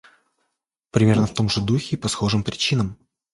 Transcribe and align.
Примерно 0.89 1.27
в 1.27 1.33
том 1.35 1.47
же 1.47 1.61
духе 1.61 1.95
и 1.95 1.99
по 1.99 2.07
схожим 2.07 2.43
причинам, 2.43 2.97